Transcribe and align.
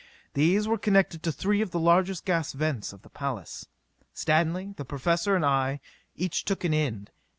These 0.33 0.67
were 0.67 0.79
connected 0.79 1.21
to 1.21 1.31
three 1.31 1.61
of 1.61 1.69
the 1.69 1.79
largest 1.79 2.25
gas 2.25 2.53
vents 2.53 2.91
of 2.91 3.03
the 3.03 3.09
palace. 3.11 3.67
Stanley, 4.15 4.73
the 4.75 4.83
Professor 4.83 5.35
and 5.35 5.45
I 5.45 5.79
each 6.15 6.43
took 6.43 6.63
an 6.63 6.73
end. 6.73 7.11